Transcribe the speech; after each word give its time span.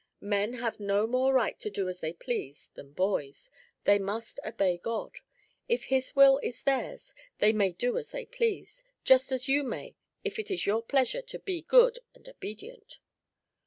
"Men 0.23 0.53
have 0.53 0.79
no 0.79 1.05
more 1.05 1.31
right 1.31 1.59
to 1.59 1.69
do 1.69 1.87
as 1.87 1.99
they 1.99 2.11
please 2.11 2.71
than 2.73 2.91
boys; 2.93 3.51
they 3.83 3.99
must 3.99 4.39
obey 4.43 4.79
God. 4.79 5.19
If 5.69 5.83
his 5.83 6.15
will 6.15 6.39
is 6.41 6.63
theirs, 6.63 7.13
they 7.37 7.53
may 7.53 7.71
do 7.73 7.99
as 7.99 8.09
they 8.09 8.25
please, 8.25 8.83
just 9.03 9.31
as 9.31 9.47
you 9.47 9.61
may 9.61 9.95
if 10.23 10.39
it 10.39 10.49
is 10.49 10.65
your 10.65 10.81
pleasure 10.81 11.21
to 11.21 11.37
be 11.37 11.61
good 11.61 11.99
and 12.15 12.27
obedient." 12.27 12.97